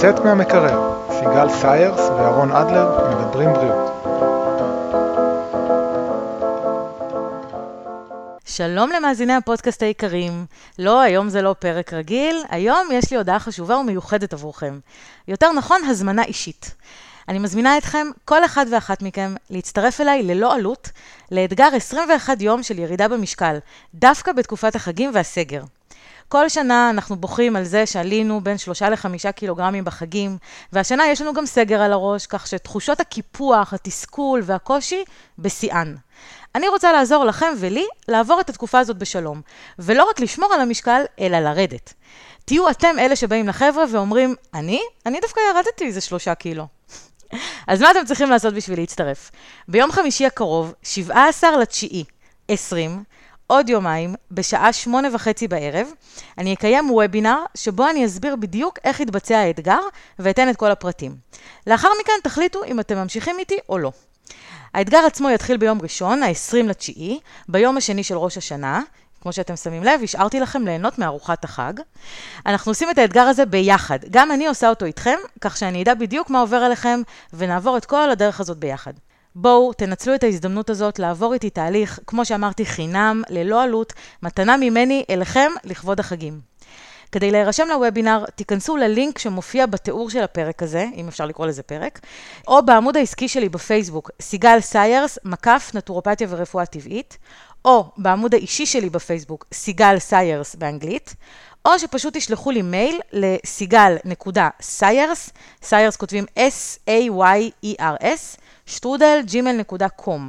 [0.00, 3.92] לצאת מהמקרר, סיגל סיירס ואהרון אדלר מדברים בריאות.
[8.44, 10.46] שלום למאזיני הפודקאסט היקרים.
[10.78, 14.78] לא, היום זה לא פרק רגיל, היום יש לי הודעה חשובה ומיוחדת עבורכם.
[15.28, 16.74] יותר נכון, הזמנה אישית.
[17.28, 20.90] אני מזמינה אתכם, כל אחד ואחת מכם, להצטרף אליי ללא עלות,
[21.30, 23.58] לאתגר 21 יום של ירידה במשקל,
[23.94, 25.62] דווקא בתקופת החגים והסגר.
[26.30, 30.38] כל שנה אנחנו בוכים על זה שעלינו בין שלושה לחמישה קילוגרמים בחגים,
[30.72, 35.04] והשנה יש לנו גם סגר על הראש, כך שתחושות הקיפוח, התסכול והקושי
[35.38, 35.94] בשיאן.
[36.54, 39.40] אני רוצה לעזור לכם ולי לעבור את התקופה הזאת בשלום,
[39.78, 41.94] ולא רק לשמור על המשקל, אלא לרדת.
[42.44, 44.80] תהיו אתם אלה שבאים לחבר'ה ואומרים, אני?
[45.06, 46.66] אני דווקא ירדתי איזה שלושה קילו.
[47.68, 49.30] אז מה אתם צריכים לעשות בשביל להצטרף?
[49.68, 52.04] ביום חמישי הקרוב, 17 לתשיעי,
[52.48, 53.04] 20,
[53.50, 55.86] עוד יומיים, בשעה שמונה וחצי בערב,
[56.38, 59.78] אני אקיים וובינר שבו אני אסביר בדיוק איך יתבצע האתגר
[60.18, 61.14] ואתן את כל הפרטים.
[61.66, 63.92] לאחר מכן תחליטו אם אתם ממשיכים איתי או לא.
[64.74, 68.82] האתגר עצמו יתחיל ביום ראשון, ה-20 לתשיעי, ביום השני של ראש השנה.
[69.20, 71.72] כמו שאתם שמים לב, השארתי לכם ליהנות מארוחת החג.
[72.46, 73.98] אנחנו עושים את האתגר הזה ביחד.
[74.10, 77.00] גם אני עושה אותו איתכם, כך שאני אדע בדיוק מה עובר עליכם,
[77.32, 78.92] ונעבור את כל הדרך הזאת ביחד.
[79.34, 83.92] בואו, תנצלו את ההזדמנות הזאת לעבור איתי תהליך, כמו שאמרתי, חינם, ללא עלות,
[84.22, 86.40] מתנה ממני אליכם לכבוד החגים.
[87.12, 92.00] כדי להירשם לוובינר, תיכנסו ללינק שמופיע בתיאור של הפרק הזה, אם אפשר לקרוא לזה פרק,
[92.48, 97.18] או בעמוד העסקי שלי בפייסבוק, סיגל סיירס, מקף נטורופתיה ורפואה טבעית,
[97.64, 101.14] או בעמוד האישי שלי בפייסבוק, סיגל סיירס באנגלית,
[101.64, 105.30] או שפשוט תשלחו לי מייל לסיגל.סיירס,
[105.62, 110.20] סיירס כותבים S-A-Y-E-R-S, שטרודל gmail.com,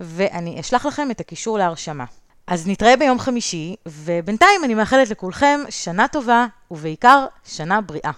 [0.00, 2.04] ואני אשלח לכם את הקישור להרשמה.
[2.46, 8.10] אז נתראה ביום חמישי, ובינתיים אני מאחלת לכולכם שנה טובה, ובעיקר שנה בריאה.